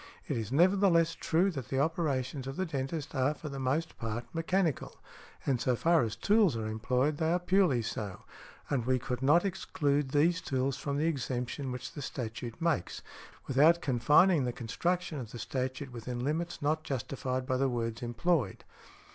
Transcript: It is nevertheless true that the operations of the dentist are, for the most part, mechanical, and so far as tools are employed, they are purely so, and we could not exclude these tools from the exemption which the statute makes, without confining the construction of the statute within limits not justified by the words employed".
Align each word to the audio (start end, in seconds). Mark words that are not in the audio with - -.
It 0.27 0.35
is 0.35 0.51
nevertheless 0.51 1.13
true 1.13 1.51
that 1.51 1.67
the 1.67 1.77
operations 1.79 2.47
of 2.47 2.55
the 2.55 2.65
dentist 2.65 3.13
are, 3.13 3.35
for 3.35 3.49
the 3.49 3.59
most 3.59 3.99
part, 3.99 4.25
mechanical, 4.33 4.95
and 5.45 5.61
so 5.61 5.75
far 5.75 6.01
as 6.01 6.15
tools 6.15 6.57
are 6.57 6.65
employed, 6.65 7.17
they 7.17 7.31
are 7.31 7.37
purely 7.37 7.83
so, 7.83 8.23
and 8.67 8.87
we 8.87 8.97
could 8.97 9.21
not 9.21 9.45
exclude 9.45 10.09
these 10.09 10.41
tools 10.41 10.75
from 10.75 10.97
the 10.97 11.05
exemption 11.05 11.71
which 11.71 11.91
the 11.93 12.01
statute 12.01 12.59
makes, 12.59 13.03
without 13.45 13.79
confining 13.83 14.43
the 14.43 14.51
construction 14.51 15.19
of 15.19 15.29
the 15.29 15.37
statute 15.37 15.91
within 15.91 16.23
limits 16.25 16.63
not 16.63 16.83
justified 16.83 17.45
by 17.45 17.57
the 17.57 17.69
words 17.69 18.01
employed". 18.01 18.63